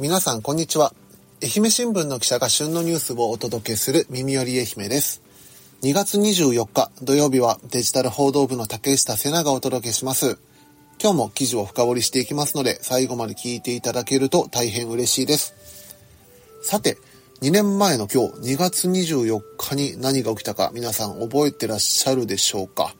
[0.00, 0.94] 皆さんこんにちは。
[1.42, 5.20] 愛媛新聞の記者が旬のニュースをお届けする耳より愛媛です。
[5.82, 10.38] 2月24日土曜日はデジタル報道部の竹下瀬名がお届けします。
[11.02, 15.54] 今日も記事を深掘りしていきますので最後まで聞いていただけると大変嬉しいです。
[16.62, 16.96] さて、
[17.42, 22.94] 2年前の今日2月24日に何が起きたか皆さん覚えてらっしゃるでしょうか？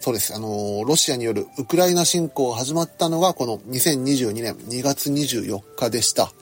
[0.00, 0.34] そうです。
[0.34, 6.32] あの、ロシアによるウクライナ侵攻が始まったのがこの2022年2月24日でした。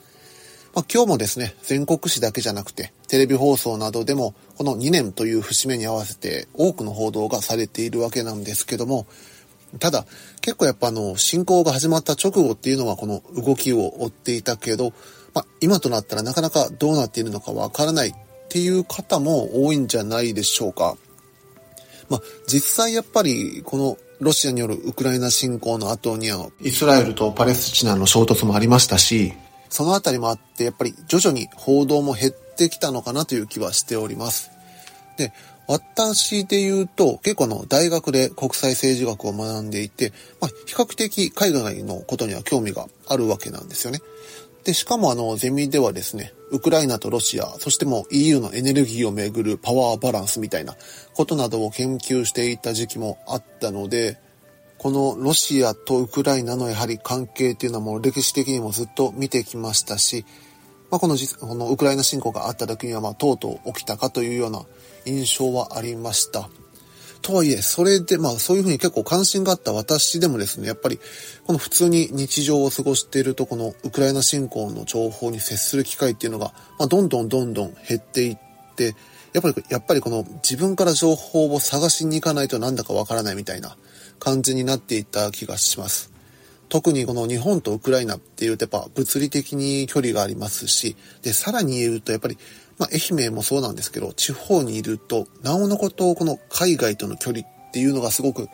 [0.75, 9.07] まあ、今日もですね、全国紙だけじゃなくて、テレビ放送などでも、この2年という節目に合わせて多くの報道がされているわけなんですけども、
[9.79, 10.05] ただ、
[10.43, 14.93] 結構やっぱあの、侵攻が始まった直後っていうのはこの動きを追っていたけど、
[15.33, 18.15] まあ、今となったらなかなかどうなっているのかわからないっ
[18.51, 20.97] ていう方も多いんじゃないでしょうか。
[22.09, 29.33] まあ、実際やっぱりこのロシアによるウクライナ侵攻の後にあの、イスラエルとパレスチナの衝突もありましたし、
[29.69, 34.51] そのあたりもあって、やっぱり徐々に報道も減ってきたのかなという気はしております。
[35.19, 35.33] で、
[35.69, 44.01] 私で言うと、結構の大学で国際政治学を学んでいて、まあ、比較的海外のことには興味があるわけなんですよね。
[44.65, 50.77] で、しかもあの、ゼミではですね、ウクライナとロシア、そしてもう EU のエネルギーをめぐるパワーバランスみたいな
[51.15, 54.19] ことなどを研究していた時期もあったので、
[54.79, 60.25] このロシアとウクライナのやはり関係っていうのはもう歴史的にもずっと見てきましたし、
[60.91, 64.63] まあ、このこのウクライナ侵攻があった時にはまとうとう起きたかというような
[65.05, 66.49] 印象はありました。
[67.23, 70.99] とはいえ、それでまあそういうふうに結構関心があった私でもですね、やっぱり
[71.45, 78.39] この普通に日常を過ごしているとこのウクライナ侵攻の情報に接する機会っていうのが、まあ、どんどんどんどん減っていっ
[78.77, 78.95] て、
[79.33, 83.77] やっぱり、やっぱりこの自分から情報を探しに行かないとなんだかわからないみたいな
[84.19, 86.13] 感じになっていった気がします。
[86.69, 92.39] 特にこの日本とウクライナっていうとやっぱ物理的に距離がありますし、で、さらに言うとやっぱり、
[92.79, 98.49] まあ、愛媛もそうなんですけど、地方にいると、なおのことこの海外との距離っていうのがすごく、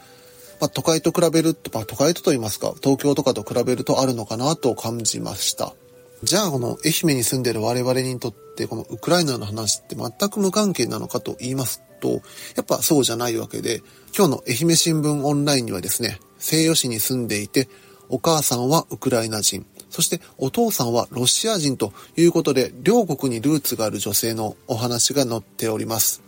[0.60, 5.74] まあ、都会と比べると、まあ、都会とと言いますか、東京とかと比べるとあるのかなと感じました。
[6.22, 12.22] じゃあこの愛媛に住んでる我々にとってこのウクライナの話って全く無関係なのかと言いますと、
[12.54, 13.82] やっぱそうじゃないわけで、
[14.16, 17.68] 今日の愛媛新聞オンラインにはですね、西予市に住んでいて、
[18.08, 26.22] お母さんはウクライナ人、そしてお父さんはロシア人ということで、両国にルーツがある女性のお話が載っております。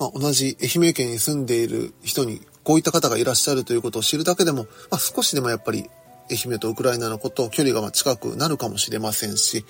[0.00, 5.88] まあ、同じ愛媛県に住んでいる人にこういった方がいらっしゃるということを知るだけでも、まあ、少しでもやっぱり
[6.28, 9.64] 愛媛とウクライナのこと距離が近くなるかもしれませんし、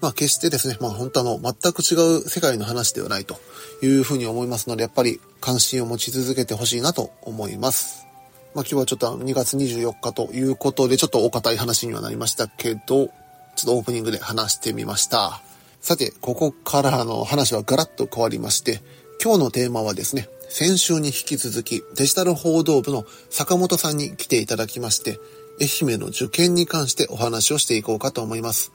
[0.00, 3.36] まあ決してですね、まあ本当あの全く違う世界の話ではないと
[3.80, 8.07] いうふうに思いますので、やっぱり関心を持ち続けてほしいなと思います。
[8.54, 15.40] まあ今日はちょっと2月24日ということで、ちょっとお堅い話にはなりましたけど、ちょっとオープニングで話してみました。
[15.80, 18.82] さて、ここからの話はガラッと変わりまして、
[19.22, 25.18] 今日のテーマはですね、先週に引き続きデジタル報道部の坂本さんに来ていただきまして、
[25.60, 28.72] 愛媛の受験に関してお話をしていこうかと思います。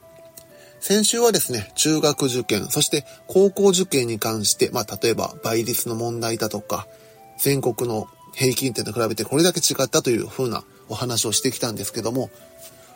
[0.80, 6.86] 先週はですね、中学受験、そして高校受験に関して、まあ、例えば倍率の問題だとか、
[7.38, 12.30] 全国の平均点と比べてこれだけ違ったという風なお話をしてきたんですけども、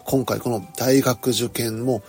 [0.05, 2.03] 今回この大学受験も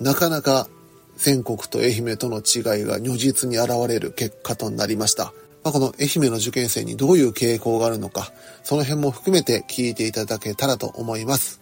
[0.00, 0.68] なかなか
[1.16, 5.32] 全国と愛媛との違いが如実に現れる結果となりました。
[5.64, 11.60] まあ、この愛媛の受験生にどういう傾向があるのか、その辺も含めて聞いていただけたらと思います。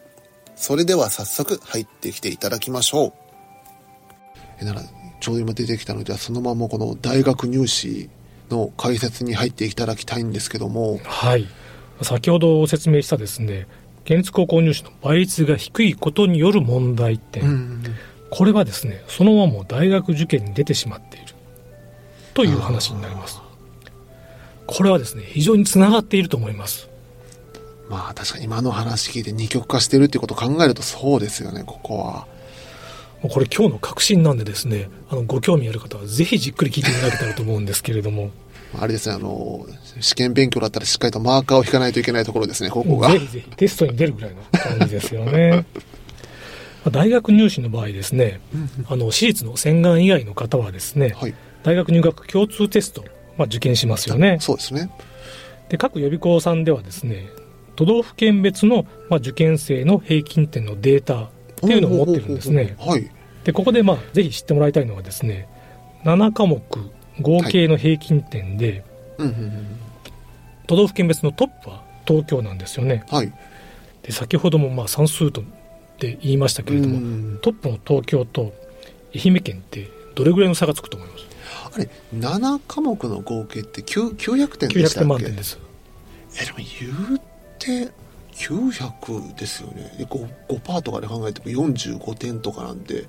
[0.54, 3.12] それでは早速入ってきていただきましょう。
[4.60, 4.82] えなら、
[5.20, 8.10] ちょうど今出てきたので、そのままこの大学入試
[8.50, 11.00] の解説に入っていただきたいんですけども。
[11.04, 11.46] はい。
[12.02, 13.66] 先ほど説明したですね、
[14.04, 17.82] 県立高校入試の倍率が低いことによる問題点。
[18.30, 21.26] これはですね、そのまま大学受験に出てしまっている
[22.34, 23.40] という話になります。
[24.66, 26.88] これはですね、非常につながっていると思います。
[27.88, 32.26] まあ確かに今の話聞いて二極化してるっていうことを考えるとそうですよね、ここは。
[33.28, 38.30] これ今日の確信なんでですね、あのご興味ある方はぜひじっくり聞いていただけたらと思うんですけれども。
[38.78, 39.66] あれですね、あの、
[40.00, 43.10] 試験勉強だったらしっかりとマーカーを引かないといけないところですね、ここが。
[43.10, 45.64] ぜひぜひテストに出るぐらいの感じですよね。
[46.90, 48.40] 大学入試の場合ですね、
[48.88, 51.34] あの私立の洗顔以外の方はですね、はい、
[51.64, 53.04] 大学入学共通テスト
[53.36, 54.38] まあ、受験しますよね。
[54.40, 54.90] そうですね
[55.68, 57.28] で各予備校さんではですね
[57.74, 62.76] 都道府県別の、まあ、受験生の平均点のデータっていうのを持ってるんですね。
[62.78, 63.10] はい、
[63.46, 65.48] でここで、まあ、ぜひ知ってもらいたいのはですね
[66.02, 66.60] 7科目
[67.20, 68.84] 合計の平均点で、
[69.18, 69.32] はい、
[70.66, 73.04] 都道府県別のトップは東京なんですよね。
[73.08, 73.32] はい、
[74.02, 75.44] で先ほどもまあ算数とっ
[75.98, 77.38] て言いましたけれども、うん。
[77.40, 78.52] トップの東京と
[79.14, 81.26] 愛媛県ってどれぐらいの差がつくと思います？
[81.74, 85.04] あれ7科目の合計って9 900点でし900点たっけ？
[85.04, 85.58] 満点です。
[86.40, 87.20] えでも言う
[87.58, 87.90] て
[88.34, 89.94] 900ですよね。
[89.98, 93.06] で 5, 5パーとかで考えても45点とかなんで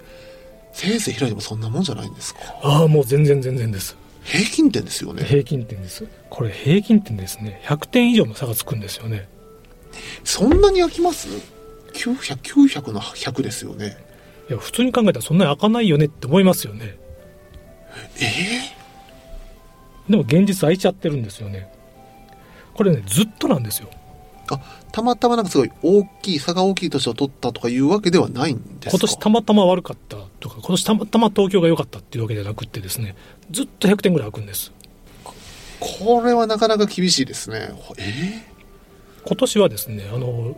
[0.77, 2.39] せいぜい開いてもそんなもんじゃないんですか？
[2.61, 3.97] ああもう全然全然です。
[4.23, 5.23] 平均点ですよね。
[5.23, 6.05] 平均点です。
[6.29, 7.61] これ平均点ですね。
[7.65, 9.27] 100点以上の差がつくんですよね。
[10.23, 11.29] そんなに開きます
[11.93, 13.97] ?900、900の100ですよね。
[14.49, 16.95] いや普通に考えたらそんなに開かないよねって思いますよね。
[18.21, 18.75] え
[20.07, 21.71] でも現実開いちゃってるんですよね。
[22.75, 23.89] これねずっとなんですよ。
[23.91, 23.96] ー
[24.55, 24.61] あ、
[24.91, 28.97] たまたまなんかすごい大きい、差が大きい年を取ったとかいうわけではないんですか？
[28.97, 33.15] 今年たまたま悪かったとか今年たまたま東京が良かったっていうわけじゃなくってですね
[33.51, 34.71] ずっと100点ぐらい開くんです。
[35.79, 37.69] これはなかなか厳しいですね。
[37.97, 38.43] え？
[39.25, 40.57] 今年はですねあの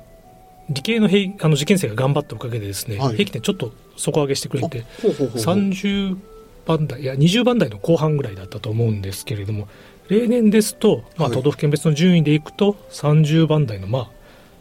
[0.69, 3.15] 理系の平あの受験生が頑張ったおかげでですね、はい。
[3.15, 5.55] 平均点ちょっと底上げしてくー、れてあほうほうほうほう。
[5.55, 6.17] 30
[6.65, 9.67] 番台いや20番台の後半ぐらいだったと思うんですけれども
[10.09, 11.37] 例年ですと、まあ、はい。
[11.37, 14.09] 都道府県別の順位でいくと30番台のまあ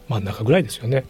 [0.08, 1.04] 真ん中ぐらいですよね。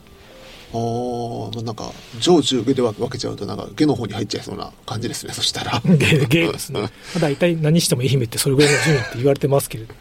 [0.72, 1.90] ああなんか、
[2.20, 5.80] 上中下で分けちゃうとなんか下の方に入っちゃいそうな感じですね、そしたら。
[5.84, 6.80] ゲーゲーですね。
[6.82, 6.86] ま
[7.16, 9.94] あ大体何しても愛媛ってそれぐらいの順位って言われてますけれど。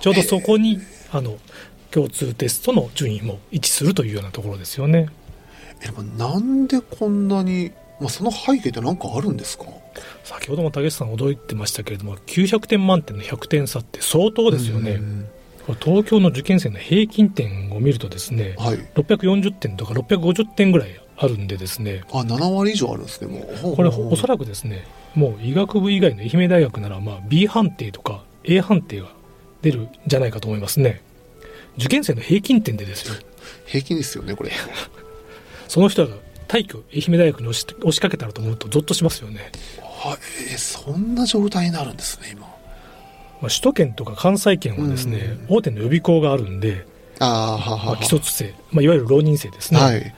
[0.00, 0.80] ちょうどそこに
[1.12, 1.38] あの
[1.92, 5.08] 共通テストの順位も一致するというようなところですよね。
[5.80, 9.64] え、でもなんでこんなに、まあその背景ってなんかあるんですか？
[10.24, 15.00] 先ほども竹内さん驚いてましたけれども900点満点の100点差って相当ですよね、
[15.80, 18.76] 東京の受験生の平均点を見るとですねはい。
[18.94, 22.02] 640点とか650点ぐらいあるんでですね。
[22.12, 23.28] あ、7割以上あるんですね、
[23.62, 23.76] もう。
[23.76, 29.08] これおそらくですねもう医学部以外の愛媛大学ならまあ B 判定とか A 判定が
[29.62, 31.02] 出るんじゃないかと思いますね。
[31.76, 33.14] 受験生の平均点でですよ。
[33.66, 34.50] 平均ですよね、これ。
[35.68, 36.14] その人が
[36.48, 39.52] 大挙愛媛大学に押し押しかけたらと思うとゾッとしますよね、
[40.02, 40.16] あ
[40.50, 42.42] えーそんな状態になるんですね、今。
[42.42, 46.86] まあ、首都圏とか関西圏はですね大手の予備校があるんで、
[47.18, 50.14] ああ、ははまあ、は既卒生、まあ、いわゆる浪人生ですね、はい。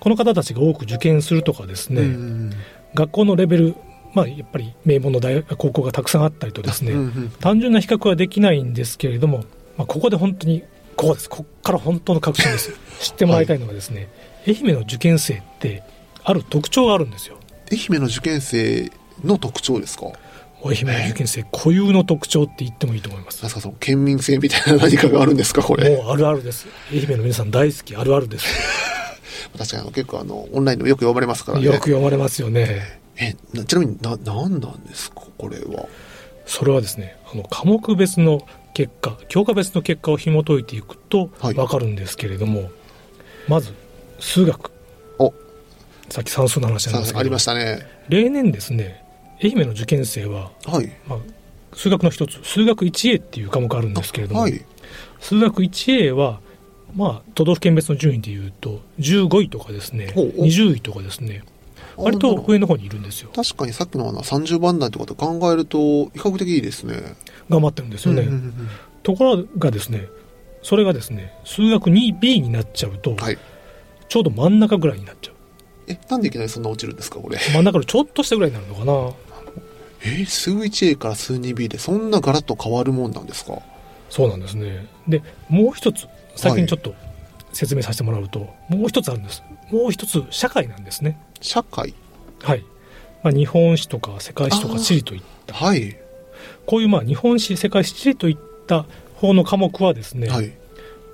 [0.00, 2.52] この方たちが多く受験するとかですね、うん
[2.94, 3.74] 学校のレベル、
[4.14, 9.44] まあ、やっぱり名門の大学高校がたくさんあったりとですね、うんうん単純な比較はできないんですけれども、
[9.76, 10.64] まあ、ここで本当に
[10.96, 11.30] ここです。
[11.30, 12.72] ここから本当の確信です。
[13.00, 14.08] 知ってもらいたいのはですね、
[14.46, 15.84] 愛媛の受験生って
[16.24, 17.38] ある特徴があるんですよ。
[17.70, 18.90] 愛媛の受験生
[19.24, 20.06] の特徴ですか？
[20.64, 23.42] 愛媛の受験生固有の特徴って言ってもいいと思います。
[23.42, 25.96] なんすかその県民性みたいな何かがあるんですかこれ？
[25.96, 26.66] もうあるあるです。
[26.92, 28.44] 愛媛の皆さん大好きあるあるです。
[29.56, 31.64] 確かにあの結構あの、オンラインでもよく呼ばれますからね。
[31.64, 33.00] よく読まれますよね。
[33.16, 35.86] え、なちなみにな、なんなんですかこれは？
[36.44, 38.40] それはですねあの科目別の
[38.74, 41.54] 結果教科別の結果を紐解いていくとはい。
[41.54, 42.70] 分かるんですけれども、
[43.46, 43.72] まず
[44.18, 44.70] 数学。
[45.18, 45.32] お、
[46.10, 47.18] さっき算数の話ありましたけど。
[47.20, 47.86] ありましたね。
[48.08, 49.04] 例年ですね
[49.42, 50.92] 愛媛の受験生は、はい。
[51.06, 51.18] まあ、
[51.74, 54.64] 数学の一つ数学 1A っていう科目あるんですけれども、はい。
[55.20, 56.40] 数学 1A は
[56.94, 61.42] まあ都道府県別の順位でいうと15位とかですねほうほう20位とかですね
[61.96, 66.94] 割と上の方にいるんですよ確かにさっきのあの30番台とかと考えると、比較的いいですね。
[67.50, 68.68] 頑張ってるんですよね、うんうんうん
[69.04, 70.06] ところがですね
[70.62, 73.38] それがですね数学 2B になっちゃうと、はい。
[74.08, 75.34] ちょうど真ん中ぐらいになっちゃう
[75.86, 77.38] え、なんでいきなりそんな落ちるんですかこれ。
[77.38, 79.27] 真ん中のちょっとしたぐらいになるのかな
[80.04, 83.60] え、数 1A から数 2B でそんなガラッと変わるもんなんですか？
[84.10, 84.86] そうなんですね。
[85.06, 86.94] でもう一つ先にちょっと
[87.52, 89.42] 説明させてもらうと、もう一つあるんです。
[89.70, 91.18] もう一つ社会なんですね。
[91.40, 91.94] 社会？
[92.40, 92.64] はい、
[93.22, 95.54] まあ、日本史とか世界史とか地理といった。
[95.54, 95.96] はい。
[96.66, 98.36] こういうまあ日本史世界史地理といっ
[98.66, 98.86] た
[99.16, 100.52] 方の科目はですね、はい。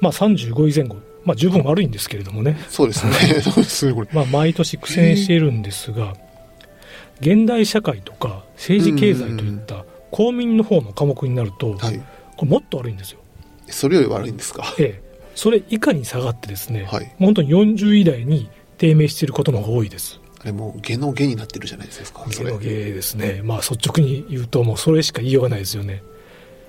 [0.00, 4.04] まあ、35位前後、まあ、十分悪いんですけれどもね、そうですね。
[4.12, 6.14] まあ、毎年苦戦しているんですが
[7.21, 11.99] 現代社会とか政治経済といった公民の方の科目になると、はい。
[12.37, 13.21] これもっと悪いんですよ。
[13.68, 14.75] それより悪いんですか？
[14.78, 15.02] ええ、
[15.35, 17.04] それ以下に下がってですね、はい。
[17.04, 20.21] もう本当に40位台に低迷していることの方が多いです。
[20.40, 22.26] あれもう、下の下になってるじゃないですか。
[22.30, 23.40] それゲのゲですね。
[23.42, 26.02] まあ率直に言うともうそれしか言いようがないですよね。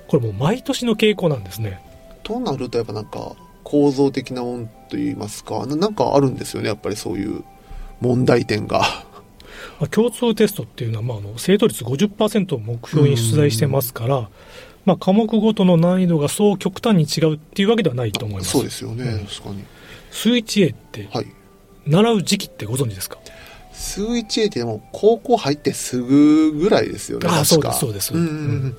[0.07, 1.81] これもう毎年の傾向なんですね。
[2.23, 7.43] となると、やっぱなんか、構造的なもんといいますか、ななんかあるんですよね、やっぱりそういう
[7.99, 9.05] 問題点が。
[9.79, 14.29] まあ、共通テストっていうのは、まあ、あの正答率50%を目標に出題してますから、
[14.85, 18.51] まあ、科目ごとの難易度がそう極端に違うっていうわけではないと思います。
[18.51, 19.63] そうですよね、うん確かに。
[20.11, 21.27] 数 1A ってはい。
[21.87, 23.17] 習う時期ってご存知ですか？
[23.73, 27.27] 数 1A ってでも高校入ってすぐぐらいですよね。
[27.29, 28.31] あそうですそうですうんうんう
[28.67, 28.77] ん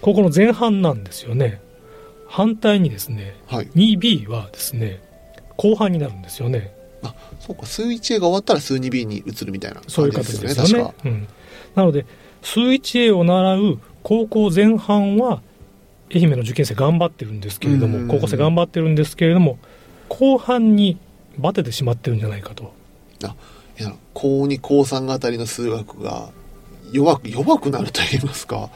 [0.00, 1.60] ここの前半なんですよね。
[2.26, 3.66] 反対にですね、はい。
[3.76, 5.00] 2B はですね、
[5.56, 6.74] 後半になるんですよね。
[7.02, 10.84] あそうか数 1A が終わったら数 2B に移るみたいなそういう感じ形ですよね。
[10.84, 11.28] 確かうん、
[11.74, 12.06] なので、
[12.42, 15.42] 数 1A を習う高校前半は、
[16.14, 19.58] 愛媛の受験生頑張ってるんですけれどうんも、高校生頑張ってるんですけれども、
[20.08, 20.98] 後半に
[21.38, 22.72] バテてしまってるんじゃないかと。
[23.80, 26.28] いや高2高3あたりの数学が
[26.92, 28.68] 弱く弱くなると言いますか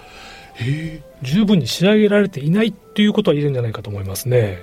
[1.22, 4.62] 十分に仕上げられていないっていうことは言えるんじゃないかと思いますね。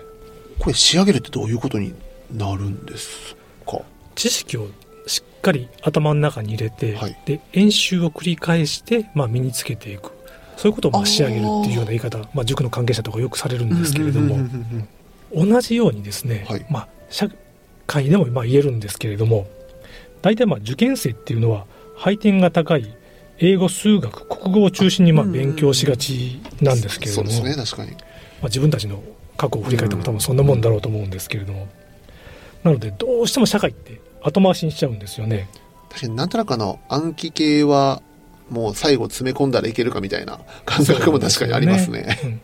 [0.57, 1.93] これ仕上げるってどういうことに
[2.31, 3.35] なるんです？
[3.35, 3.42] か
[4.23, 4.69] 知識を
[5.05, 7.17] しっかり頭の中に入れて、はい。
[7.25, 10.11] で演習を繰り返して、まあ、身につけていく。
[10.55, 14.37] そういうことをま仕上げるっていうような言い方、まあ、塾の関係者とかよくされるんですけれども、
[15.35, 16.65] 同じようにですね、はい。
[16.69, 17.27] まあ、社
[17.85, 19.47] 会でもまあ言えるんですけれども
[20.21, 21.65] 大体まあ受験生っていうのは
[21.97, 22.95] 配点が高い
[23.39, 29.03] 英語数学国語を中心にまあうん勉強しがちなんですけれども、まあ、自分たちの
[29.37, 31.67] 過去を振り返っても多分そんなもんだろうと思うんですけれども、
[32.63, 35.49] なのでどうしても社会って後回しにしちゃうんですよね。
[35.89, 38.01] 確かになんとなくあの暗記系は
[38.49, 42.19] もう最後詰め込んだらいけるかみたいな 感覚も確かにありますね。
[42.23, 42.41] うん。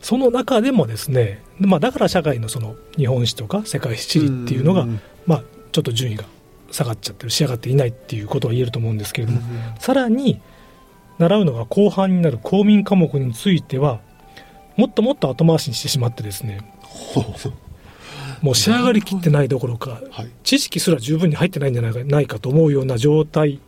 [0.00, 5.42] その中でもですね、まあ、だから社会のその日本史とか世界史地理っていうのが、んまあ、
[5.72, 6.24] ちょっと順位が
[6.70, 9.40] 下がっちゃってる仕上がっていないっていうことは言えると思うんですけれども、
[9.78, 10.40] さらに
[11.18, 14.00] 習うのが後半になる公民科目については
[14.76, 16.60] もっともっと後回しにしてしまってですね
[18.42, 20.30] もう仕上がりきってないどころかはい。
[20.42, 23.60] 知識すら十分に入ってないんじゃないかないかと思うような状態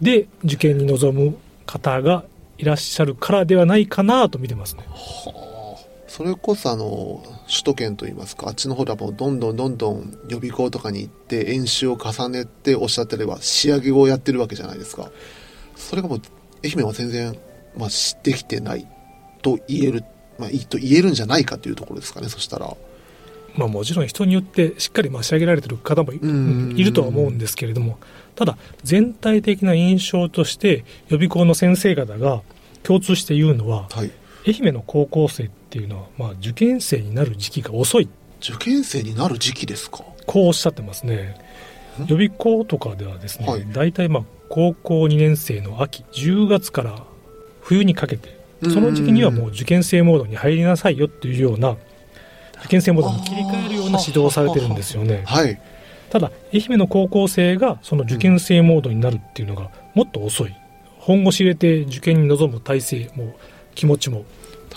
[0.00, 2.24] で受験に臨む方が
[2.58, 4.84] いらっしゃるからではないかなと見てますね。
[6.06, 15.10] それこそあの首都圏といいますかあっちの方ではもうどんどんどんどん予備校とかに行って演習を重ねておっしゃってれば仕上げをやってるわけじゃないですか。
[15.74, 16.20] それがもう
[16.64, 17.36] 愛媛は全然、
[17.76, 18.86] まあ、しできてない
[19.42, 20.04] と言える、
[20.38, 22.74] まあ、いいと言えるんじゃないかというところですかねそしたら
[23.56, 26.18] まあ、もちろん人によってしっかりまあ仕上げられてる方もい
[26.82, 27.98] るとは思うんですけれども
[28.34, 32.42] ただ全体的な印象として予備校の先生方が
[32.82, 34.10] 共通して言うのははい。
[34.46, 38.08] 愛媛の高校生っていうのはまあ受験生になる時期が遅い。
[38.40, 40.04] 受験生になる時期ですか？
[40.26, 41.40] こうおっしゃってますね。
[41.98, 42.02] ん？
[42.02, 43.64] 予備校とかではですね、はい。
[43.72, 47.04] 大体まあ高校2年生の秋10月から
[47.62, 51.76] 冬にかけてその時期にはもう受験生モードに入りなさいよっていうような
[52.64, 55.22] 受験生モードに切り替えるような指導をされてるんですよね。
[55.26, 55.60] はい。
[56.10, 60.54] ただ愛媛の高校生がその受験生モードになるっていうのがもっと遅い。
[60.98, 63.36] 本腰入れて受験に臨む体制も
[63.74, 64.24] 気持ちも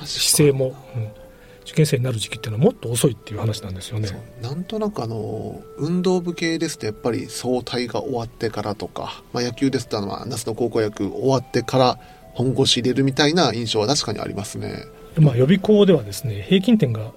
[0.04, 1.28] 姿勢も、うん。
[1.68, 4.08] 受験生になる時期っていうのはもっと遅いっていう話なんですよね。
[4.42, 12.00] なんとなくあの運動部系ですとやっぱり総体が終わってからとか、まあ、野球ですとあの夏の高校野球終わってから
[12.34, 14.86] 本腰入れるみたいな印象は確かにありますね。
[15.16, 17.12] でまあ、予備校ではですね平均点が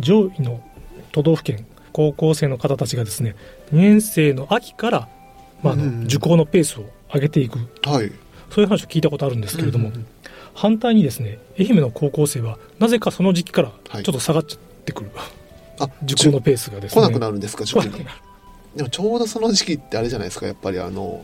[0.00, 0.60] 上位の
[1.12, 3.36] 都道府県高校生の方たちがですね
[3.72, 5.08] 2年生の秋から、
[5.62, 7.58] まあ、受講のペースを上げていく。
[7.82, 8.12] はい。
[8.50, 10.06] そういう話を聞いたことあるんですけれども、うんうんうん。
[10.54, 15.10] 反対にですね愛媛の高校生はなぜかその時期からちょはいっと下がっちゃってくる、
[15.78, 17.02] あ受講のペースがですね。
[17.02, 18.16] 来なくなるんですか来塾になくなる。
[18.76, 21.20] でもちょうどその時期ってあれじゃないですかやっぱりあの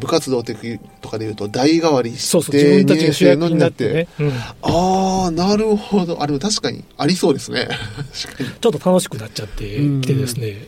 [0.00, 6.22] 部活動的とかでいうと代替わりそうそうして2自分たちが年生の主役にになってね、うんああなるほど。
[6.22, 7.68] あでも確かにありそうですね。
[8.12, 9.64] ちょっと楽しくなっちゃって
[10.02, 10.66] きてですね、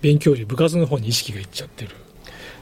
[0.00, 1.90] 勉強より部活の方に意識がいっちゃってる。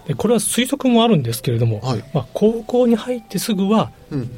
[0.06, 2.04] でこれは推測もあるんですけれども、はい。
[2.12, 4.30] まあ、高校に入ってすぐはうん。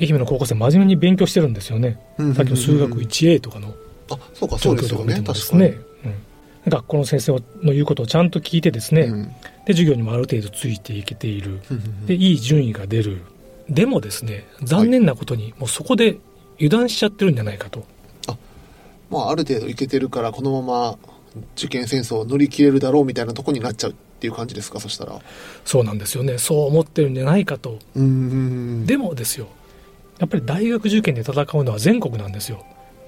[0.00, 3.74] 愛媛の高校生真面目に勉強してるんですよね、うんさっきの数学 1A とかの
[4.10, 5.44] あそうかそ状うですよ況とか見てもでね。
[5.44, 5.91] 確かに
[6.66, 9.24] 学校の先生の言うことをちゃんと聞いてですね、うん。
[9.66, 11.60] で授業にもある程度ついていけている。
[12.06, 13.22] でいい順位が出る。
[13.68, 16.18] でもですね残念なことにもうそこで
[16.56, 17.84] 油断しちゃってるんじゃないかと。
[19.10, 20.98] まあ、ある程度いけてるからこのまま
[21.54, 25.20] 受験戦争を乗り切れるだろうみたいなとこになっちゃうっていう感じですかそしたら。
[25.64, 26.38] そうなんですよね。
[26.38, 27.78] そう思ってるんじゃないかと。
[27.94, 29.48] でもですよ
[30.18, 32.64] やっぱり大学受験で戦うのは全国なんですよ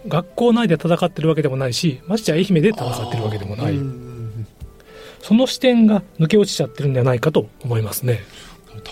[0.07, 3.73] 学校内で戦ってるわけでもないしましてや愛媛で戦ってるわけでもない。
[3.73, 4.47] うん。
[5.21, 8.21] その視点が抜け落ちちゃってるんじゃないかと思いますね。
[8.67, 8.85] 確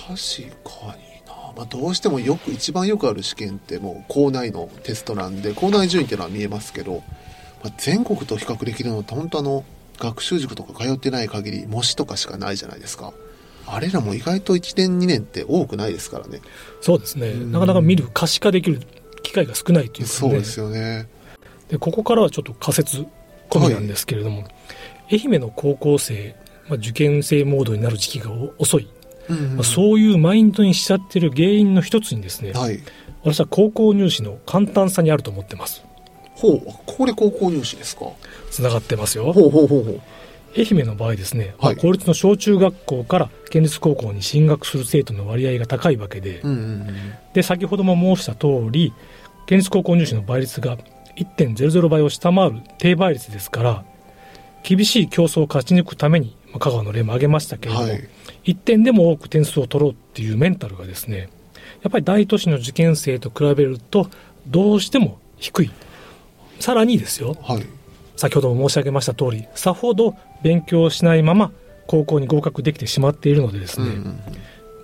[0.64, 7.02] かにな、まあ、どうしてもよく一番よくある試験ってもう校内のテストなんで校内順位っていうのは見えますけど、
[7.62, 9.64] まあ、全国と比較できるのって本当あの
[9.98, 13.12] 学習塾とか通ってない限り模試とかしかないじゃないですか。
[13.66, 16.40] あれらも意外と1年2年って多くないですからね。
[16.80, 17.28] そうですね。
[17.28, 17.52] うん。
[17.52, 18.80] なかなか見る可視化できる
[19.32, 20.06] 機会が少ないというかね。
[20.06, 21.08] そうですよね。
[21.68, 23.06] でここからはちょっと仮説
[23.48, 24.44] 込みなんですけれども、
[25.10, 26.36] 愛媛の高校生、
[26.68, 28.88] まあ、受験生モードになる時期がお遅い、
[29.30, 32.80] うんまあ、そういうマインドにしちゃってる原因の一つにですね、はい。
[33.24, 35.82] 私は高校入試の簡単さにあると思ってます。
[36.34, 36.60] ほう。
[36.84, 38.06] これ高校入試ですか？
[38.50, 39.32] つながってますよ。
[39.32, 40.00] ほうほうほうほう。
[40.54, 41.76] 愛媛の場合ですね、はい。
[41.76, 46.60] 公立の小中学校から県立高校に進学する生徒の割合が高いわけで、うんうんう
[46.90, 47.14] ん。
[47.32, 48.92] で先ほども申した通り
[49.46, 50.76] 県立高校入試の倍率が
[51.16, 53.84] 1.00倍を下回る低倍率ですから
[54.62, 58.08] 厳しい競争を勝ち抜くために、まあ、香川の例も挙げましたけれども、はい。
[58.44, 61.28] 1点でも多く点数を取ろうっていうメンタルがですね
[61.82, 64.08] やっぱり大都市の受験生と比べると
[64.46, 65.70] どうしても低い。
[66.60, 67.66] さらにですよはい。
[68.16, 71.50] 先ほども申し上げました通りさほど勉強しないまま
[71.88, 74.20] 高校に合格できてしまっているのでですね、うんうん。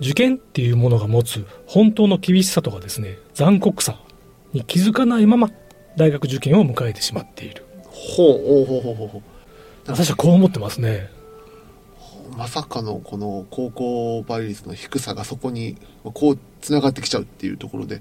[0.01, 4.01] 受験っていうものが持つ本当の厳しさとかですね残酷さ
[4.53, 5.51] に気づかないまま
[5.97, 7.65] 大学受験を迎えてしまっている。
[7.85, 9.23] ほうほうほうほうほう。
[9.87, 11.11] 私はこう思ってますね。
[12.37, 18.01] まさかのこの高校倍率の低さがそこにこうつながってきちゃうっていうところで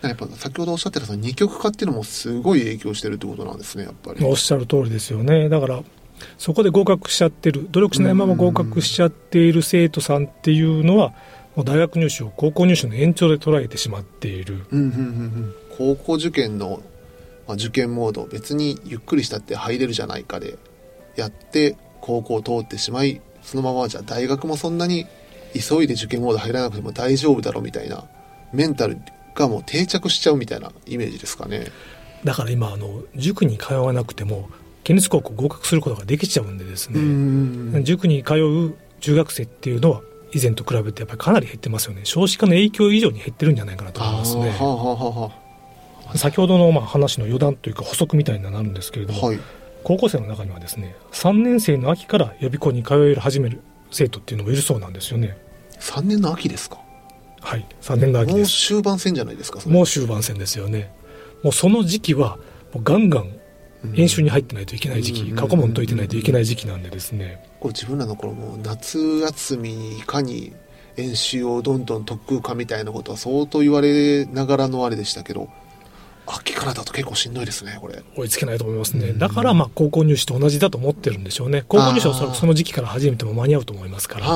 [0.00, 4.24] やっぱ先ほどおっしゃってたその二極化っていうのもすごい影響してるってことなんですねやっぱり。
[4.24, 5.48] おっしゃる通りですよね。
[5.48, 5.82] だから
[6.38, 11.12] そこで合格しちゃってる努力しないまま合格しちゃっている生徒さんっていうのは
[11.54, 14.64] もう大学入試を高校入試の延長で捉えてしまっている。
[14.70, 16.82] うんうんうんうん高校受験の、
[17.46, 20.58] まあ、受験モード別にゆっくりしたって入れるじゃないかで
[21.16, 25.06] やって高校を通ってしまいそのままじゃあ大学もそんなに
[25.54, 28.04] 急いで受験モード入らなくても大丈夫だろうみたいな
[28.52, 28.98] メンタル
[29.34, 31.66] がもう定着しちゃうみたいなイメージですかね。
[32.24, 34.50] だから今あの塾に通わなくても
[34.82, 37.00] 県立高校合格することができちゃうんでですね、
[37.80, 37.84] ん。
[37.84, 42.02] 塾に通う中学生っていうのは以前と比べてやっぱりかなり減ってますよね。
[42.04, 44.50] 少子化の影響以上に減ってるんじゃないかなと思いますね。
[44.50, 45.47] はあはあは
[46.16, 49.40] 先ほどのまあ話の余談というか補足みたいになるんですけれども、あはい。
[49.84, 53.60] 高校生の中にはですね3年生の秋から予備校に通い始める
[53.90, 55.38] 生徒っていうのもいるそうなんですよね。
[55.80, 56.78] 3年の秋ですか？
[57.40, 57.66] はい。
[57.82, 60.92] 3年の秋もうです終盤戦じゃないですかもう終盤戦ですよね。
[61.42, 62.38] もうその時期は
[62.74, 63.38] もうガンガン
[63.94, 65.36] 演習に入ってないといけない時期うん。
[65.36, 67.44] 過去問解いてないといけない時期なんでですね。
[67.60, 70.52] こう自分らの頃も夏休みにいかに
[70.96, 75.48] 演習をどんどん特空かみたいなことは相当言われながらのあれでしたけど
[76.28, 78.02] 秋からだと結構しんどいですねこれ。
[78.16, 79.18] 追いつけないと思いますね、うん。
[79.18, 81.64] だからまあ高校入試と同じだと思ってるんでしょうね。
[81.66, 84.26] 高校入試はおそらくその時期から始めても間に合うと思いますから、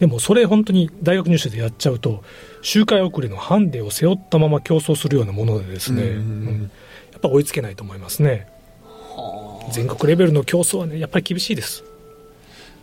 [0.00, 2.24] でもそれ本当に大学入試でやっちゃうと
[2.62, 6.70] 周回遅れのハンデを背負ったまま競争するようなものでですね、うんうん
[7.12, 8.48] やっぱ追いつけないと思いますね。
[9.70, 11.84] 全国レベルの競争はねやっぱり厳しいです。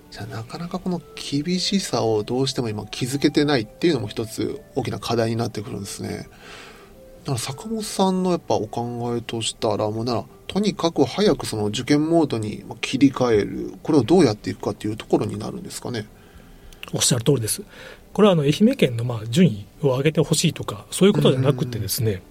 [0.10, 6.28] じゃあなかなかこの厳しさをどうしても今気づけてないっていうのも一つ大きな課題になってくるんですね
[7.24, 13.74] だから坂本さんのやっぱお考えとしたらもうならとにかく早くその受験モードに切り替える。
[13.84, 16.08] これをどうやっていくかっていうところになるんですかね。
[16.94, 17.62] おっしゃる通りです。
[18.12, 22.22] これはあの愛媛県のまあ順位を上げてほしいとかそういうことじゃなくてですね、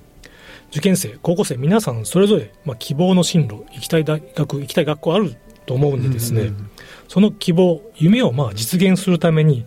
[0.71, 6.71] 受験生高校生皆さんそれぞれまあ希望の進路行きたい大学行きたい学校あると思うんでですね、うん。
[7.09, 9.65] その希望夢をまあ実現するために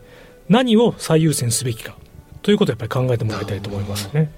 [0.48, 1.98] 何を最優先すべきか
[2.44, 4.32] ということをやっぱり考えてもらいたいと思いますね、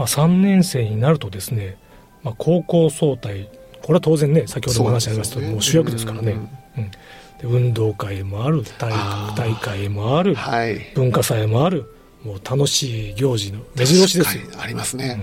[0.00, 1.76] まあ、3年生になるとですね、
[2.22, 3.50] まあ、高校総体
[3.82, 6.90] これは当然ね先ほども話ありましたけど、もう主役ですからね、うん
[7.38, 10.92] で運動会もある体育大会もあるはい。
[10.94, 11.86] 文化祭もある
[12.22, 14.44] もう楽しい行事の目白押しですよ。
[14.58, 15.18] ありますね、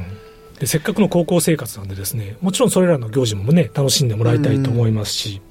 [0.59, 5.41] でせっかくの高校生活なんでですねもちろんそれらの行事もね楽しんでもらいたいと思いますし、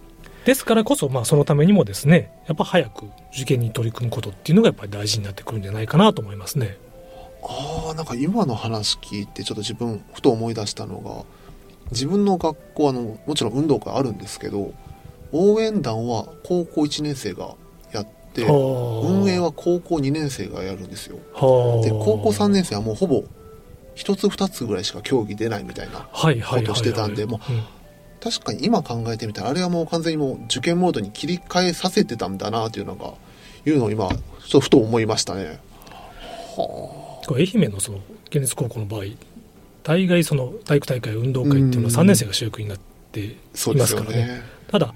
[0.45, 6.79] ですからこそまあそのためにもですねやっぱ早く受験に取り組むことっていうのがやっぱり大事になってくるんじゃないかなと思いますね
[7.49, 11.25] ああなんか今の話聞いてちょっと自分ふと思い出したのが
[11.91, 14.75] 自分の学校あのもちろん運動会あるんですけど
[15.33, 17.55] 応援団は高校1年生が
[17.93, 21.19] やって運運営は高校2年生がやるんですよ。
[21.33, 21.85] はあ。
[21.85, 23.25] で高校3年生はもうほぼ
[23.95, 27.63] 1つ2つぐらいしか競技出ないみたいなことしてたんでもうん。
[28.19, 33.13] 確かに今考えてみたらあれはもう完全にもう受験モードに切り替えさせてたんだなというのが
[33.65, 35.61] いうのを今ちょっとふと思いましたね。
[36.57, 39.03] これ愛媛のその県立高校の場合
[39.83, 41.87] 大概その体育大会運動会っていうのはうん。
[41.87, 42.79] 3年生が主役になっ
[43.13, 44.21] ていそうでますすからね。
[44.21, 44.43] よね。
[44.69, 44.95] ただ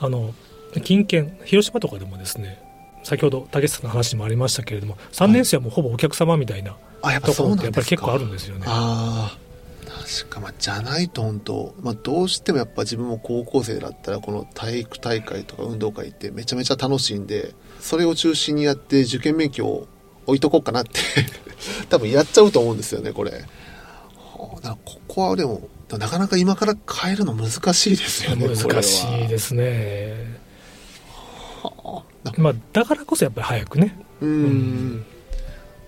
[0.00, 0.34] あの
[0.82, 2.60] 近県広島とかでもですね
[3.04, 8.64] 先ほど竹下さんの話にもありましたけれども3年生はもうほぼお客様みたいなあやっぱところってやっぱり結構あるんですよね。
[8.66, 9.44] ああ
[9.86, 19.86] 確かまあじゃないと本当、まあ、どうしてもやっぱ自分も高校生だったらこの体育大会とか運動会ってめちゃめちゃ楽しいんでそれを中心にやって受験免許を
[20.26, 21.00] 置いとこうかなって
[21.88, 23.30] 多分やっちゃうと思うんですよねこれ。
[23.30, 30.42] はあだからここはでもなかなか今から変えるの難しいですよね難しいですすね。
[32.36, 33.98] まあ、だからこそやっぱり早くね。
[34.20, 35.04] うん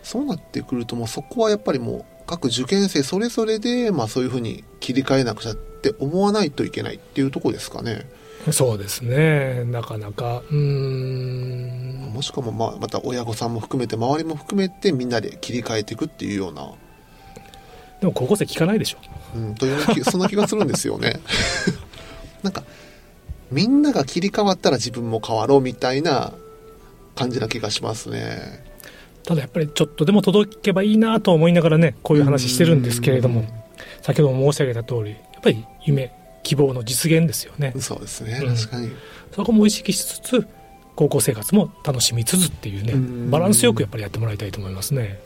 [0.02, 8.06] そうなってくるともうそこはやっぱりもう各受験生それぞれでまあそういうふうに切り替えなくちゃって思わないといけないっていうところですかね。
[8.52, 11.85] そうですねなかなかうん
[12.16, 16.72] もしくはまあまた親御さんも含めて周りも含めてみんなで切り替えていくっていうような。
[18.00, 18.98] でも高校生聞かないでしょ。
[19.36, 21.20] うんという気そんな気がするんですよね。
[22.42, 22.64] なんか
[23.50, 26.32] みんなが切り替わったら自分も変わろうみたいな
[27.14, 28.64] 感じな気がしますね。
[29.24, 33.44] ただやっぱりちょっとでも届けばいいなと思いながらねこういう話してるんですけれども。
[34.00, 37.74] 先ほども申し上げた通りやっぱり夢希望の実現ですよね。
[37.78, 38.54] そうですねうん。
[38.54, 38.90] 確かに、
[39.34, 40.46] そこも意識しつつ
[40.96, 43.30] 高校生活も楽しみつつっていうねうん。
[43.30, 45.20] バランスよくやっぱりやってもらいたいと思いますね。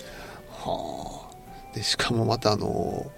[0.50, 1.30] は
[1.72, 1.74] あ。
[1.74, 3.10] でしかもまたあの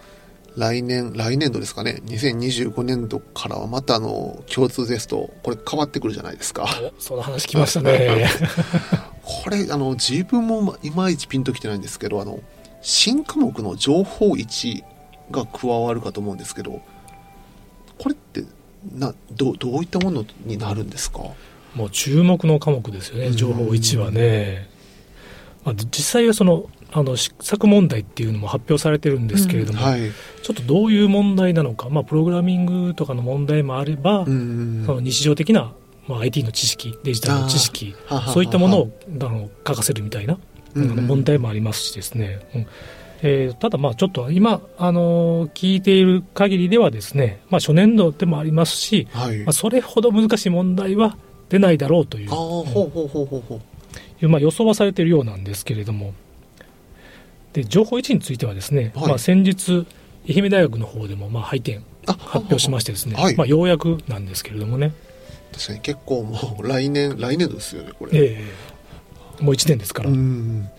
[0.56, 2.02] 来年来年度ですかね。
[2.06, 6.66] 2025年度からはまたあの共通テストこれ変わってくるじゃないですか。
[6.98, 8.28] おその話きましたね。
[9.24, 12.40] これあの自分もいまいちピンときてないんですけどあの
[12.82, 14.82] 新科目の情報1
[15.30, 16.82] が加わるかと思うんですけど
[17.98, 18.44] これって
[18.94, 21.20] などどういったものになるんですか？
[21.74, 24.68] もう注目の科目ですよね情報1はね、
[25.64, 30.11] まあ、実際はそのあの失策問題っていうのも発表されてるんですけれども、はい。
[30.42, 35.72] ちょっとどういう問題なのか、まあ、プログラミングとかの問題もあれば、うんその日常的な、
[36.06, 37.94] まあ、IT の知識デジタルの知識
[38.35, 40.35] そういったものをあの書かせるみたいな、
[40.74, 42.66] うん問題もありますしですね、うん。
[43.22, 49.38] えーただまあちょっと今、あのー聞いている限りではですね、まあ、初年度でもありますし、はい。
[49.44, 51.16] まあ、それほど難しい問題は
[51.52, 52.30] 出ないだろうという
[54.30, 56.14] まあ、予想はされているようなんですけれども。
[57.52, 59.08] で情報1についてはですね、はい。
[59.08, 59.86] まあ、先日
[60.26, 63.36] 愛媛大学の方でもまあ配点あ発表しましてですね、はい。
[63.36, 64.94] まあ、ようやくなんですけれどもね、
[65.52, 68.12] 確かに結構もう来年来年度ですよねこれ。
[68.14, 68.44] え
[69.40, 70.70] えもう1年ですから、うんで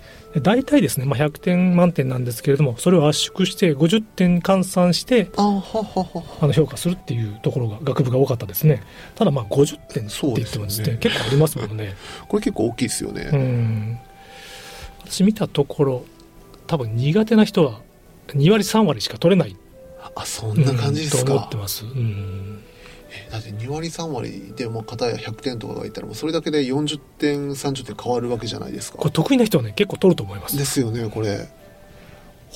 [0.41, 8.83] 大体ですね、まあ、100点満点なんですけれどもそれを圧縮して50点換算してあの評価するっていうところが学部が多かったですね。
[9.15, 10.97] ただまあ50点って言ってもですねね。
[10.99, 11.95] 結構ありますもんね。
[12.27, 13.99] これ結構大きいですよね、うん。
[15.05, 16.05] 私見たところ
[16.67, 17.81] 多分苦手な人は
[18.29, 19.55] 2割3割しか取れない
[20.15, 22.63] あそんな感じですうんと思かって、ます、うん、
[23.27, 28.97] えだって2割3割でも片や100点とかがいたらもうそれだけで40点30点変わるわけじゃないですか。
[28.97, 30.57] これ得意な人はね結構取ると思います。
[30.57, 31.47] ですよねこれ。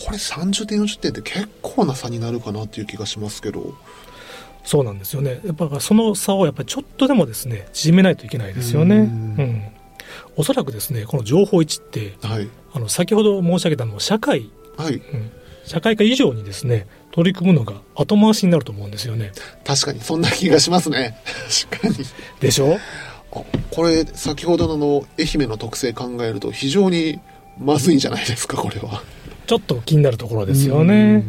[0.06, 3.76] これ30点40点って結構な差になるかなっていう気がしますけど。
[4.64, 5.40] そうなんですよね。
[5.46, 8.96] やっぱその差をやっぱりちょっとでもですね縮めないといけないですよね。
[8.96, 9.06] ううん。
[9.06, 9.64] ん
[10.36, 12.50] おそらくですねこの情報1ってはい。
[12.74, 14.96] あの先ほど申し上げたの社会、はい。
[14.96, 15.32] うん。
[15.66, 19.32] 社会科以上にですね取り組むのが後回しになると思うんですよね。
[19.66, 21.18] 確かにそんな気がしますね。
[21.72, 21.96] 確かに。
[22.40, 22.78] でしょ？
[23.32, 27.20] あこれ先ほどの愛媛の特性考えると非常に
[27.60, 29.02] まずいんじゃないですかこれは。
[29.48, 31.24] ちょっと気になるところですよね。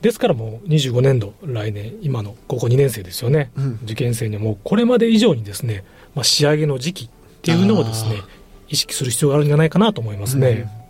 [0.00, 3.50] ですからもう25年度来年今の高校2年生ですよね。
[3.54, 3.78] うん。
[3.84, 7.08] 受験生にはもうこれまで以上にですね、まあ、仕上げの時期っ
[7.42, 8.22] ていうのをですね
[8.70, 10.85] 意識する必要があるんじゃないかなと思いますね、うん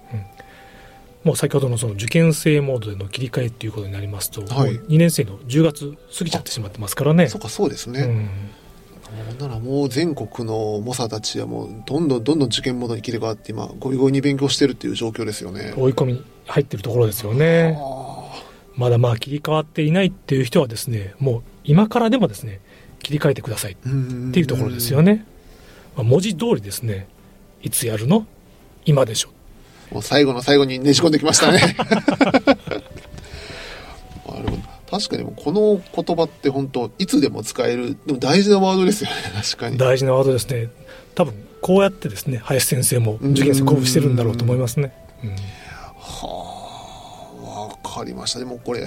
[1.26, 4.74] もう先ほどのその受験生モードでの切り替えっていうことになりますと、はい。
[4.74, 7.28] もう2年生の10月過ぎちゃってしまってますからね。
[7.28, 8.06] そうかそうですね、う
[9.34, 9.38] ん。
[9.40, 15.74] ならもう全国の猛者たちはもうどんどんどんどん受験モードに切り替わって今ゴリゴリに勉強してるっていう状況ですよね。
[15.76, 17.76] 追い込みに入ってるところですよね。
[17.76, 18.42] あ。
[18.76, 22.60] まだまあ切り替わっていないっていう人はですねもう今からでもですね
[23.02, 25.26] 切り替えてくださいっーていうところですよね、
[25.96, 27.08] まあ、文字通りですね
[27.62, 28.26] いつやるの？
[28.84, 29.30] 今でしょ
[29.90, 31.76] もう最後の最後にねじ込んできましたね。
[34.28, 34.58] あでも
[34.90, 37.96] 確かにこの言葉って本当いつでも使える。
[38.06, 39.16] でも大事なワードですよね。
[39.42, 39.78] 確かに。
[39.78, 40.68] 大事なワードですね。
[41.14, 44.92] 多分こうやってですね林先生も受験生鼓舞してるんだろうと思いますね、
[45.24, 45.30] うん。
[45.98, 46.56] はあ
[47.42, 48.38] わかりました。
[48.38, 48.86] でもこれ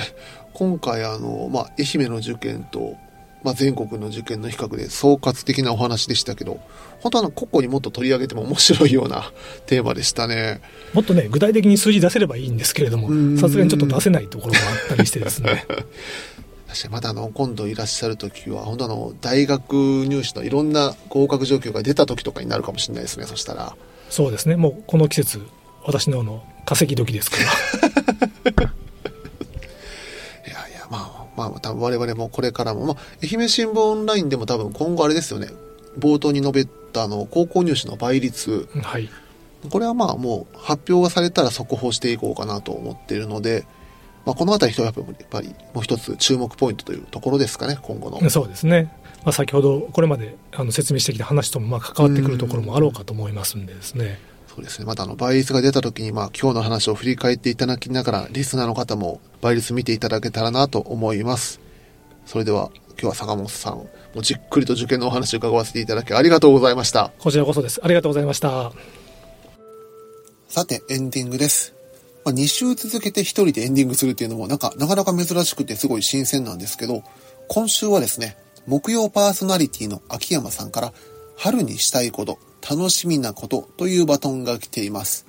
[0.53, 2.97] 今回あの、まあ、愛媛の受験と、
[3.43, 6.59] まあ、全国の受験の比較で総括的なお話でしたけど
[6.99, 9.31] 本当あの個々にもっと取り上げても面白いような
[9.65, 10.59] テーマでしたね。
[10.93, 13.35] もっとね具体的に数字出せればいいんですけれどうん。
[13.35, 15.65] もさすがにちょっと出せないところもあったりしてですね。
[16.67, 19.73] 確かにまたあの今度いらっしゃる時は本当あの大学
[20.05, 23.75] 入試のいろんな合格状況が出た時とかになるかもしれないですねそしたら。
[24.09, 24.55] そうですね。
[24.55, 25.41] もうこの季節
[25.85, 27.37] 私のの稼ぎ時ですか
[28.53, 28.73] ら
[31.39, 35.47] まあまあ多分我々もこれからも、まあ、愛媛新聞オンラインでも多分今後あれですよね。
[35.97, 38.67] 冒頭に述べたあの高校入試の倍率。
[38.81, 39.09] はい。
[39.69, 43.65] これはまあもう発表がされたら速報していこうかなと思っているので、
[44.25, 44.93] まあ、この辺りとやっ
[45.29, 48.29] ぱりもう一つ注目ポイントというところですかね今後の。
[48.29, 54.19] そうですね、まあ、先ほどこれまであの説明してきた話ともまあ関わってくるところもあろうかと思いますんでですね
[54.49, 54.85] そうですね。
[54.85, 61.59] またあの、倍率が出た時に、まあ、今日の話を振り返っていただきながら、リスナーの方も倍率見ていただけたらなと思います。
[62.25, 67.11] それでは今日は坂本さん、もうじっくりと受験のお話を伺わせていただきありがとうございました。
[67.19, 67.79] こちらこそです。
[67.83, 68.73] ありがとうございました。
[70.47, 71.75] さて、エンディングです。
[72.25, 77.03] まあ、2週続けて1人でエンディングするっていうのもなんか、なかなか珍しくてすごい新鮮なんですけど、
[77.47, 80.93] 今週はですね、木曜パーソナリティの秋山さんから、
[81.41, 82.37] 春にしたいこと、
[82.69, 85.25] 楽しみなことというバトンが来ています。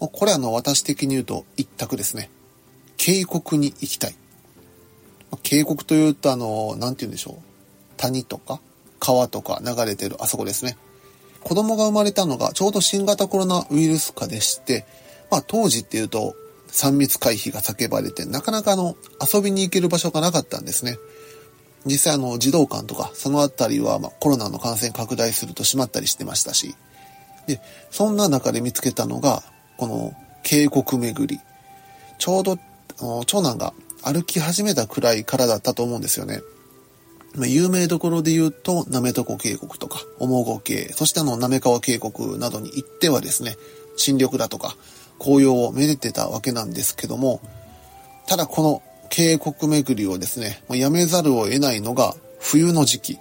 [0.00, 2.30] これあの、私的に言うと一択ですね。
[2.96, 4.16] 渓谷に行きたい。
[5.44, 7.42] 渓谷というとあの、なんて言うんでしょう。
[7.96, 8.60] 谷とか
[8.98, 10.76] 川とか流れてるあそこですね。
[11.44, 14.84] 子供が生まれたのがちょうど新型コロナウイルス禍でして、
[15.30, 16.34] まあ当時っていうと
[16.72, 18.96] 3密回避が叫ばれてなかなかあの
[19.32, 20.98] 遊びに行ける場所がなかったんですね。
[21.86, 26.74] 実際あの児童館とかそのあたりはまコロナの感染拡大すると閉まったりしてましたし。
[27.46, 29.42] で、そんな中で見つけたのが
[29.76, 31.40] この渓谷巡り。
[32.18, 32.58] ちょうど
[33.26, 33.72] 長男が
[34.02, 36.40] 歩き始めたくらいからだったと思うんですよね。
[37.34, 43.56] ま有名どころで言うと、なめとこ渓谷とか、おもご渓、そしてあの、なめ渓谷などに行ってはですね、
[43.96, 44.76] 新緑だとか、
[45.18, 47.40] 紅葉をめでてたわけなんですけども、
[48.26, 53.18] ただこの渓谷巡りをですね、やめざるを得ないのが冬の時期。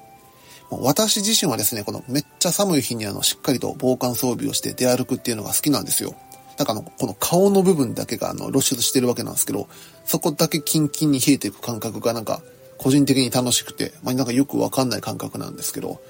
[0.72, 6.16] 私自身はですね、このめっちゃ寒い日にあの、しっかりと防寒装備をして出歩くっていうのが好きなんですよ。
[6.58, 9.68] なんかあの、この顔の部分だけがあの露出してるわけなんですけど、
[10.06, 12.42] そこだけキンキンに冷えていく感覚がなんか、
[12.78, 16.02] 個人的に楽しくて、まあ、なんかよくわかんない感覚なんですけど、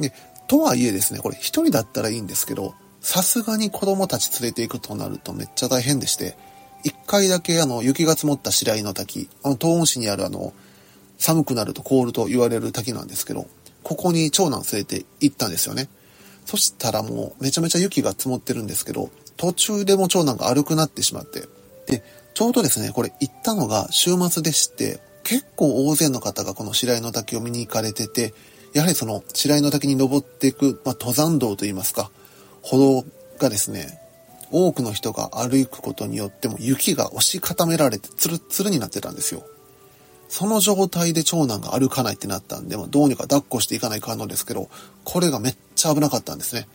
[0.00, 0.12] で、
[0.48, 6.36] とはいえですね、これ一人だったらいいんですけど、さすがに子供たち連れて行くとなるとめっちゃ大変でして、
[6.86, 10.52] 一回だけあの、雪が積もった白井の滝、あの、東温市にあるあの、
[11.18, 13.48] 寒くなると凍ると言われる滝なんですけど、
[13.82, 15.88] ここに長男連れて行ったんですよね。
[16.44, 21.48] そしたらもうめちゃめちゃ雪が積もってるんですけど、途中でも長男が歩くなってしまって、
[21.88, 28.32] で、ちょうどですね、これ行ったのが週末でして、結構大勢の方がこの白井の滝を見に行かれてて、
[28.74, 32.12] やはりその白井の滝に登っていく、まあ、登山道といいますか、
[32.62, 33.04] 歩道
[33.38, 34.05] がですね、
[34.50, 39.44] 多くの人が歩くことによっても雪が押し固められてツルツルになってたんですよ。
[40.28, 44.68] その状態で長男が歩かないってなったんで、どうにか抱っこしていかないかんのですけど、
[45.04, 46.68] これがめっちゃ危なかったんですね。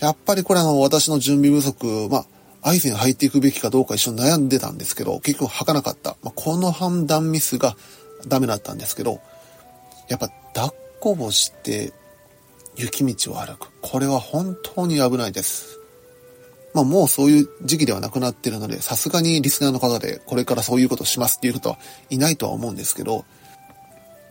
[0.00, 2.26] やっぱりこれあの、私の準備不足、まあ、
[2.62, 6.16] アイゼン入っていくべきかどうか一緒に悩んでたんですけど、結局履かなかった。
[6.22, 7.76] まあ、この判断ミスが
[8.26, 9.20] ダメだったんですけど、
[10.08, 11.92] やっぱ抱っこをして
[12.76, 13.68] 雪道を歩く。
[13.82, 15.78] これは本当に危ないです。
[16.74, 21.78] まあもうそういう時期ではなくなってるので、さすがにリスナーの方でこれからそういうことしますっていう人は
[22.10, 23.24] いないとは思うんですけど、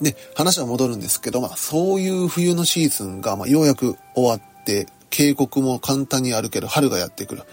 [0.01, 7.43] で、話は戻るんですけど、まあそういう冬のシーズンがまようやく終わって、渓谷も簡単に歩ける春がやってくる。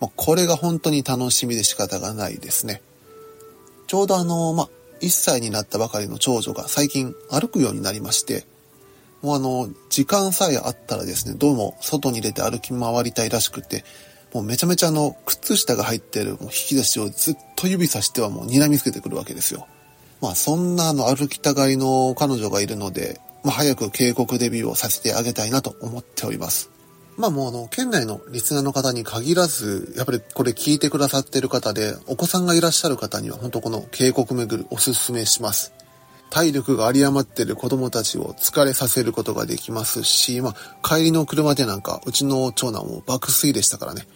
[0.00, 2.82] もうこれが本当に楽しみで仕方がないですね。
[3.86, 4.68] ちょうどあの、まあ、
[5.02, 8.44] 1歳になったばかりの長女が最近歩くようになりまして、
[9.20, 13.84] もうあの、時間さえあったらですね、どうも外に出て歩き回りたいらしくて、
[14.32, 19.66] もうめちゃめちゃあの、靴下が入ってるもう引き出しをずっと指さしてはもう睨みつけてくるわけですよ。
[20.20, 26.70] まあそんなあの歩きたがりの彼女がいるので、まあ早く警告デビューをさせてあげたいなと思っております。
[27.16, 35.72] まあもうあの、県内のリスナーの方に限らず、やっぱりこれ聞いてくださってる方で、お子さんがいらっしゃる方には本当この渓谷巡るおすすめします。
[36.32, 44.08] 体力が有り余ってる子供たちを疲れさせることができますし、まあ帰りの車でなんか、うちの長男も爆睡でしたからね。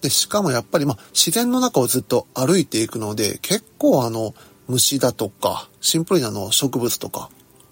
[0.00, 4.36] で、しかもやっぱりまあ自然の中をずっと歩いていくので、結構あの、
[4.68, 7.28] 虫だとか、シンプルなの植物とか、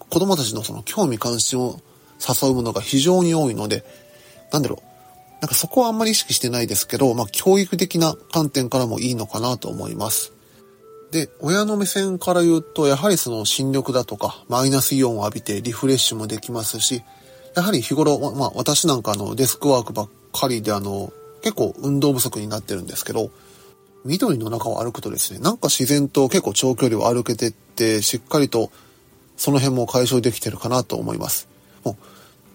[0.09, 1.79] 子供たちのその興味関心を
[2.19, 3.85] 誘うものが非常に多いので、
[4.51, 4.83] なんだろう。
[5.39, 10.32] なんかそこはあんまり意識してないですけど、まあ教育的な観点からもいいのかなと思います。
[11.13, 17.03] で、親の目線から言うと、やはりその新緑だとか、マイナスイオンを浴びてリフレッシュもできますし、
[17.55, 23.29] やはり日頃、まあ私なんかのデスクワークばっかりであの、結構運動不足になってるんですけど、
[24.05, 28.71] 緑の中を歩くとですね、なんか自然と結構長距離を歩けてって、しっかりと
[29.37, 31.47] その辺も解消できてるかなと思います。
[31.83, 31.95] もう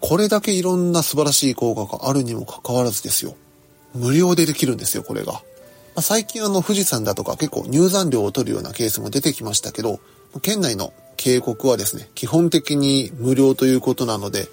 [0.01, 3.37] これだけいろんな素晴らしい効果があるにもかかわらずですよ。
[3.95, 5.43] 無料でできるんですよ、これが。
[5.99, 9.99] まあ、最近あの富士山だとか結構入山料を取るようなケースも出てきましたけど、
[10.43, 14.47] 県内の渓谷はですね、基本的に無料ということなので、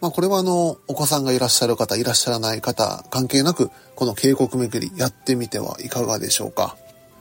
[0.00, 6.76] まあこれはあの、お子さんがいらっしゃる方、いらっしゃらない方、関係なく、この渓谷巡りやってみてはいかがでしょうか。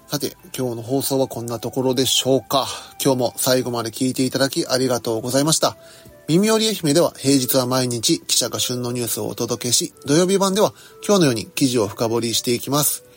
[0.08, 2.66] さて、今日の放送はこんなところでしょうか。
[3.00, 5.78] 今日も最後まで聞いていただきありがとうございました。
[6.28, 10.74] 耳より愛媛では平日は毎日記者が旬のニュースをお届けし、土曜日版では
[11.06, 13.11] 今日のように記事を深掘りしていきます。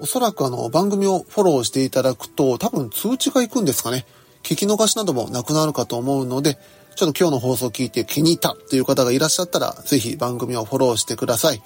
[0.00, 4.06] おそらくあの番組をフォローしていただくと多分通知が行くんですかね。
[4.42, 6.58] 聞き逃しなどもなくなるかと思うので、
[6.96, 11.62] ちょっと今日の放送を聞いて気に入ったという方がいらっしゃったら、ぜひ番組をフォローしてください。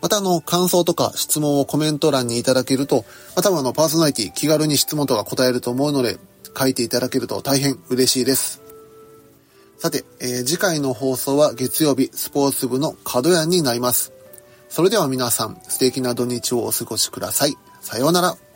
[0.00, 6.18] またあの、感想とか質問をコメント欄にいただけると、まあ、多分あの、パーソナリティ気軽に質問とか答えると思うので、
[6.56, 8.60] 書いていただけると大変嬉しいです。
[9.78, 14.12] さて、えー、次回の放送は月曜日、スポーツ部の角屋になります。
[14.68, 17.56] それでは皆さん、素敵な土日をお過ごしください。
[17.88, 18.47] さようなら。